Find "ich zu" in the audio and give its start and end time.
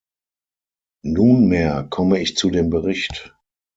2.21-2.49